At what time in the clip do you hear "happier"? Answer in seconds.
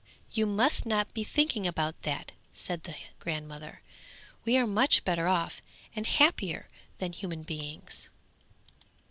6.07-6.67